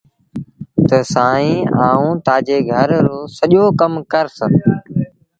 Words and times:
تا 0.87 0.99
سائيٚݩ 1.13 1.69
آئوݩ 1.85 2.21
تآجي 2.25 2.57
گھر 2.71 2.89
رو 3.07 3.17
سڄو 3.37 3.63
ڪم 3.79 3.93
ڪرس 4.11 4.37